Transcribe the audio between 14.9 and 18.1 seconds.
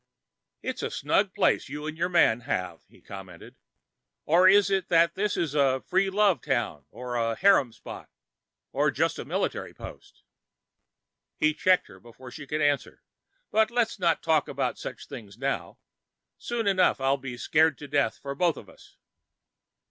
things now. Soon enough I'll be scared to